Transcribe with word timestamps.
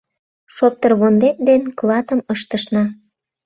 Шоптырвондет 0.55 1.37
ден 1.47 1.61
клатым 1.77 2.19
ыштышна. 2.33 2.83